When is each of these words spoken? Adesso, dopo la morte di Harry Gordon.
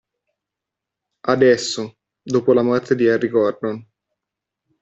Adesso, 1.27 1.95
dopo 2.23 2.53
la 2.53 2.63
morte 2.63 2.95
di 2.95 3.07
Harry 3.07 3.29
Gordon. 3.29 3.87